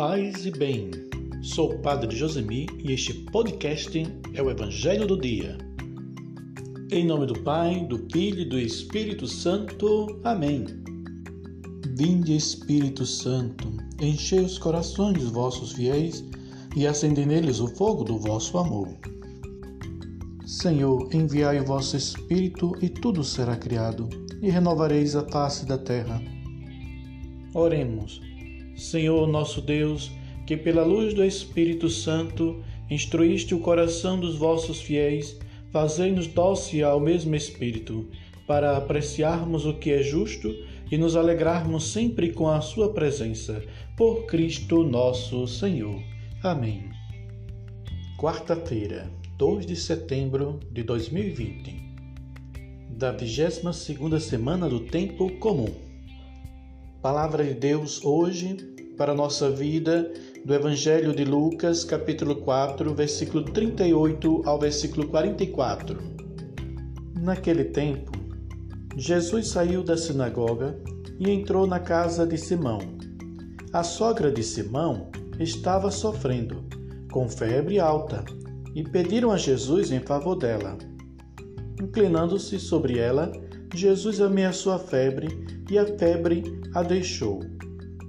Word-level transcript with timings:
Paz 0.00 0.46
e 0.46 0.50
bem. 0.50 0.90
Sou 1.42 1.74
o 1.74 1.78
Padre 1.80 2.16
Josemi 2.16 2.66
e 2.82 2.90
este 2.92 3.12
podcast 3.12 4.02
é 4.32 4.42
o 4.42 4.50
Evangelho 4.50 5.06
do 5.06 5.20
Dia. 5.20 5.58
Em 6.90 7.04
nome 7.04 7.26
do 7.26 7.38
Pai, 7.42 7.84
do 7.84 7.98
Filho 8.10 8.40
e 8.40 8.44
do 8.46 8.58
Espírito 8.58 9.26
Santo. 9.26 10.18
Amém. 10.24 10.64
Vinde, 11.98 12.34
Espírito 12.34 13.04
Santo, 13.04 13.70
enchei 14.00 14.40
os 14.40 14.58
corações 14.58 15.18
dos 15.18 15.32
vossos 15.32 15.72
fiéis 15.72 16.24
e 16.74 16.86
acendei 16.86 17.26
neles 17.26 17.60
o 17.60 17.68
fogo 17.68 18.02
do 18.02 18.18
vosso 18.18 18.56
amor. 18.56 18.88
Senhor, 20.46 21.14
enviai 21.14 21.60
o 21.60 21.66
vosso 21.66 21.94
Espírito 21.94 22.72
e 22.80 22.88
tudo 22.88 23.22
será 23.22 23.54
criado, 23.54 24.08
e 24.40 24.48
renovareis 24.48 25.14
a 25.14 25.28
face 25.28 25.66
da 25.66 25.76
terra. 25.76 26.22
Oremos. 27.52 28.30
Senhor 28.80 29.28
nosso 29.28 29.60
Deus, 29.60 30.10
que 30.46 30.56
pela 30.56 30.84
luz 30.84 31.14
do 31.14 31.24
Espírito 31.24 31.88
Santo 31.88 32.62
instruíste 32.90 33.54
o 33.54 33.60
coração 33.60 34.18
dos 34.18 34.36
vossos 34.36 34.80
fiéis, 34.80 35.38
fazei-nos 35.70 36.26
dócil 36.26 36.88
ao 36.88 36.98
mesmo 36.98 37.36
Espírito, 37.36 38.08
para 38.46 38.76
apreciarmos 38.76 39.64
o 39.64 39.74
que 39.74 39.92
é 39.92 40.02
justo 40.02 40.52
e 40.90 40.98
nos 40.98 41.14
alegrarmos 41.14 41.92
sempre 41.92 42.32
com 42.32 42.48
a 42.48 42.60
sua 42.60 42.92
presença. 42.92 43.62
Por 43.96 44.26
Cristo 44.26 44.82
nosso 44.82 45.46
Senhor. 45.46 46.02
Amém. 46.42 46.90
Quarta-feira, 48.18 49.08
2 49.38 49.66
de 49.66 49.76
setembro 49.76 50.58
de 50.72 50.82
2020, 50.82 51.76
da 52.90 53.12
22 53.12 53.76
segunda 53.76 54.18
semana 54.18 54.68
do 54.68 54.80
Tempo 54.80 55.30
Comum. 55.38 55.89
Palavra 57.02 57.42
de 57.42 57.54
Deus 57.54 58.04
hoje 58.04 58.58
para 58.98 59.12
a 59.12 59.14
nossa 59.14 59.50
vida 59.50 60.12
do 60.44 60.52
Evangelho 60.52 61.16
de 61.16 61.24
Lucas, 61.24 61.82
capítulo 61.82 62.36
4, 62.36 62.94
versículo 62.94 63.42
38 63.42 64.42
ao 64.44 64.58
versículo 64.58 65.08
44. 65.08 65.96
Naquele 67.18 67.64
tempo, 67.64 68.12
Jesus 68.98 69.48
saiu 69.48 69.82
da 69.82 69.96
sinagoga 69.96 70.78
e 71.18 71.30
entrou 71.30 71.66
na 71.66 71.80
casa 71.80 72.26
de 72.26 72.36
Simão. 72.36 72.80
A 73.72 73.82
sogra 73.82 74.30
de 74.30 74.42
Simão 74.42 75.08
estava 75.38 75.90
sofrendo, 75.90 76.62
com 77.10 77.26
febre 77.30 77.80
alta, 77.80 78.22
e 78.74 78.84
pediram 78.84 79.30
a 79.30 79.38
Jesus 79.38 79.90
em 79.90 80.00
favor 80.00 80.36
dela. 80.36 80.76
Inclinando-se 81.82 82.58
sobre 82.58 82.98
ela, 82.98 83.32
Jesus 83.74 84.20
ameaçou 84.20 84.74
a 84.74 84.78
febre 84.78 85.59
e 85.70 85.78
a 85.78 85.86
febre 85.86 86.60
a 86.74 86.82
deixou. 86.82 87.40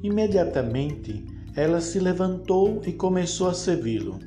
Imediatamente 0.03 1.23
ela 1.55 1.79
se 1.79 1.99
levantou 1.99 2.81
e 2.85 2.91
começou 2.91 3.47
a 3.47 3.53
servi-lo. 3.53 4.19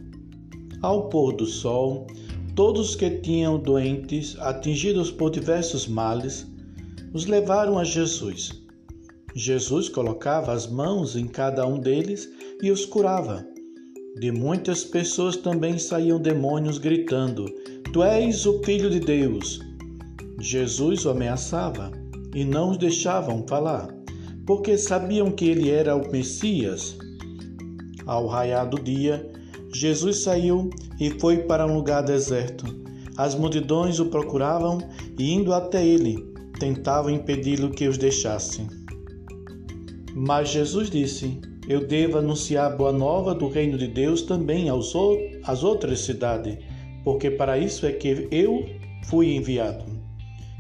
Ao 0.81 1.09
pôr 1.09 1.33
do 1.33 1.47
sol, 1.47 2.07
todos 2.55 2.95
que 2.95 3.11
tinham 3.11 3.59
doentes, 3.59 4.37
atingidos 4.39 5.11
por 5.11 5.31
diversos 5.31 5.89
males, 5.89 6.47
os 7.13 7.27
levaram 7.27 7.79
a 7.79 7.85
Jesus. 7.85 8.63
Jesus 9.35 9.89
colocava 9.89 10.53
as 10.53 10.71
mãos 10.71 11.17
em 11.17 11.27
cada 11.27 11.67
um 11.67 11.79
deles 11.79 12.31
e 12.63 12.71
os 12.71 12.87
curava. 12.87 13.45
De 14.21 14.31
muitas 14.31 14.85
pessoas 14.85 15.37
também 15.37 15.77
saíam 15.77 16.21
demônios 16.21 16.79
gritando: 16.79 17.47
Tu 17.93 18.03
és 18.03 18.47
o 18.47 18.63
Filho 18.63 18.89
de 18.89 19.01
Deus. 19.01 19.59
Jesus 20.39 21.05
o 21.05 21.11
ameaçava 21.11 22.04
e 22.35 22.45
não 22.45 22.71
os 22.71 22.77
deixavam 22.77 23.47
falar, 23.47 23.89
porque 24.45 24.77
sabiam 24.77 25.31
que 25.31 25.47
ele 25.47 25.71
era 25.71 25.95
o 25.95 26.11
Messias. 26.11 26.99
Ao 28.05 28.27
raiar 28.27 28.69
do 28.69 28.79
dia, 28.83 29.31
Jesus 29.73 30.19
saiu 30.23 30.69
e 31.01 31.11
foi 31.11 31.39
para 31.39 31.67
um 31.67 31.77
lugar 31.77 32.03
deserto. 32.03 32.65
As 33.17 33.35
multidões 33.35 34.01
o 34.01 34.07
procuravam 34.07 34.79
e, 35.17 35.33
indo 35.33 35.55
até 35.55 35.87
ele, 35.87 36.35
tentavam 36.59 37.11
impedi-lo 37.11 37.71
que 37.71 37.87
os 37.87 37.97
deixasse. 37.97 38.67
Mas 40.13 40.51
Jesus 40.51 40.91
disse: 40.91 41.41
Eu 41.69 41.87
devo 41.87 42.19
anunciar 42.19 42.73
a 42.73 42.77
boa 42.77 42.93
nova 42.93 43.35
do 43.35 43.49
reino 43.49 43.79
de 43.79 43.87
Deus 43.87 44.23
também 44.23 44.69
aos, 44.69 44.93
às 45.45 45.63
outras 45.63 46.01
cidades, 46.01 46.59
porque 47.05 47.31
para 47.31 47.57
isso 47.57 47.87
é 47.87 47.93
que 47.93 48.29
eu 48.31 48.67
fui 49.05 49.35
enviado 49.35 49.94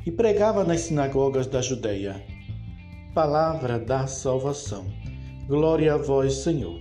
e 0.07 0.11
pregava 0.11 0.65
nas 0.65 0.83
sinagogas 0.83 1.47
da 1.47 1.63
Judéia. 1.63 2.23
Palavra 3.15 3.79
da 3.79 4.07
salvação. 4.07 4.87
Glória 5.47 5.95
a 5.95 5.97
vós, 5.97 6.35
Senhor. 6.35 6.81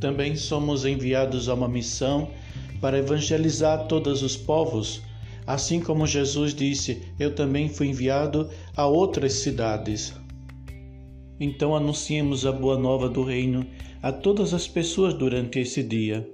Também 0.00 0.36
somos 0.36 0.84
enviados 0.84 1.48
a 1.48 1.54
uma 1.54 1.68
missão 1.68 2.30
para 2.80 2.98
evangelizar 2.98 3.86
todos 3.86 4.22
os 4.22 4.36
povos, 4.36 5.02
assim 5.46 5.80
como 5.80 6.06
Jesus 6.06 6.54
disse: 6.54 7.02
Eu 7.18 7.34
também 7.34 7.68
fui 7.68 7.88
enviado 7.88 8.50
a 8.76 8.86
outras 8.86 9.32
cidades. 9.34 10.12
Então 11.40 11.74
anunciemos 11.74 12.44
a 12.44 12.52
boa 12.52 12.78
nova 12.78 13.08
do 13.08 13.22
reino 13.24 13.66
a 14.02 14.12
todas 14.12 14.52
as 14.52 14.68
pessoas 14.68 15.14
durante 15.14 15.58
esse 15.58 15.82
dia. 15.82 16.28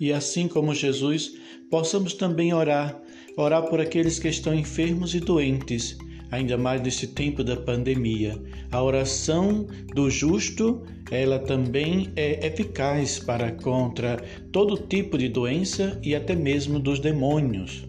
E 0.00 0.12
assim 0.12 0.48
como 0.48 0.74
Jesus, 0.74 1.34
possamos 1.70 2.14
também 2.14 2.52
orar 2.52 3.00
orar 3.40 3.62
por 3.64 3.80
aqueles 3.80 4.18
que 4.18 4.28
estão 4.28 4.54
enfermos 4.54 5.14
e 5.14 5.20
doentes, 5.20 5.96
ainda 6.30 6.56
mais 6.56 6.80
nesse 6.80 7.08
tempo 7.08 7.42
da 7.42 7.56
pandemia. 7.56 8.40
A 8.70 8.82
oração 8.82 9.66
do 9.94 10.10
justo, 10.10 10.82
ela 11.10 11.38
também 11.38 12.10
é 12.16 12.46
eficaz 12.46 13.18
para 13.18 13.50
contra 13.50 14.22
todo 14.52 14.76
tipo 14.76 15.18
de 15.18 15.28
doença 15.28 15.98
e 16.02 16.14
até 16.14 16.36
mesmo 16.36 16.78
dos 16.78 17.00
demônios. 17.00 17.84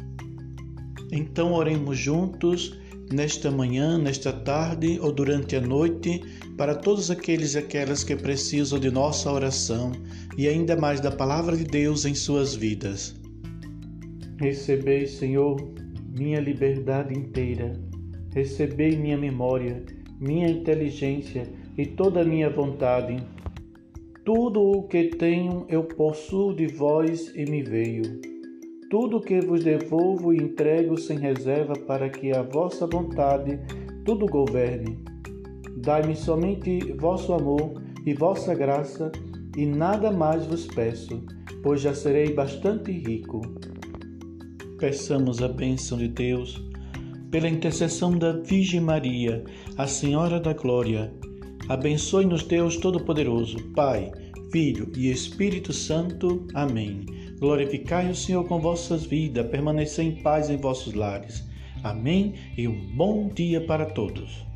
Então 1.11 1.53
oremos 1.53 1.97
juntos 1.97 2.77
nesta 3.11 3.51
manhã, 3.51 3.97
nesta 3.97 4.31
tarde 4.31 4.97
ou 5.01 5.11
durante 5.11 5.55
a 5.55 5.61
noite, 5.61 6.21
para 6.57 6.73
todos 6.73 7.11
aqueles 7.11 7.55
e 7.55 7.57
aquelas 7.57 8.03
que 8.03 8.15
precisam 8.15 8.79
de 8.79 8.89
nossa 8.89 9.31
oração 9.31 9.91
e 10.37 10.47
ainda 10.47 10.77
mais 10.77 11.01
da 11.01 11.11
palavra 11.11 11.57
de 11.57 11.65
Deus 11.65 12.05
em 12.05 12.15
suas 12.15 12.55
vidas. 12.55 13.20
Recebei, 14.41 15.05
Senhor, 15.05 15.55
minha 16.17 16.39
liberdade 16.39 17.13
inteira. 17.13 17.73
Recebei 18.33 18.97
minha 18.97 19.15
memória, 19.15 19.85
minha 20.19 20.49
inteligência 20.49 21.43
e 21.77 21.85
toda 21.85 22.21
a 22.21 22.25
minha 22.25 22.49
vontade. 22.49 23.17
Tudo 24.25 24.59
o 24.59 24.87
que 24.87 25.09
tenho 25.09 25.67
eu 25.69 25.83
possuo 25.83 26.55
de 26.55 26.65
vós 26.65 27.31
e 27.35 27.45
me 27.45 27.61
veio. 27.61 28.19
Tudo 28.89 29.17
o 29.17 29.21
que 29.21 29.39
vos 29.41 29.63
devolvo 29.63 30.33
e 30.33 30.37
entrego 30.37 30.97
sem 30.97 31.19
reserva 31.19 31.73
para 31.73 32.09
que 32.09 32.31
a 32.31 32.41
vossa 32.41 32.87
vontade 32.87 33.59
tudo 34.03 34.25
governe. 34.25 35.05
Dai-me 35.77 36.15
somente 36.15 36.79
vosso 36.93 37.31
amor 37.31 37.79
e 38.07 38.15
vossa 38.15 38.55
graça, 38.55 39.11
e 39.55 39.67
nada 39.67 40.09
mais 40.09 40.47
vos 40.47 40.65
peço, 40.65 41.23
pois 41.61 41.81
já 41.81 41.93
serei 41.93 42.33
bastante 42.33 42.91
rico. 42.91 43.41
Peçamos 44.81 45.43
a 45.43 45.47
bênção 45.47 45.95
de 45.95 46.07
Deus 46.07 46.59
pela 47.29 47.47
intercessão 47.47 48.17
da 48.17 48.31
Virgem 48.31 48.81
Maria, 48.81 49.43
a 49.77 49.85
Senhora 49.85 50.39
da 50.39 50.53
Glória. 50.53 51.13
Abençoe-nos 51.69 52.41
Deus 52.41 52.77
Todo-Poderoso, 52.77 53.57
Pai, 53.75 54.11
Filho 54.51 54.91
e 54.97 55.11
Espírito 55.11 55.71
Santo. 55.71 56.47
Amém. 56.55 57.05
Glorificai 57.39 58.09
o 58.09 58.15
Senhor 58.15 58.43
com 58.45 58.59
vossas 58.59 59.05
vidas, 59.05 59.51
permanecei 59.51 60.07
em 60.07 60.23
paz 60.23 60.49
em 60.49 60.57
vossos 60.57 60.95
lares. 60.95 61.47
Amém 61.83 62.33
e 62.57 62.67
um 62.67 62.95
bom 62.95 63.29
dia 63.31 63.61
para 63.61 63.85
todos. 63.85 64.50